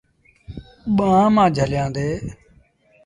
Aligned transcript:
ٻآݩهآݩ 0.95 1.33
مآݩ 1.35 1.53
جھليآݩدي۔ 1.55 2.09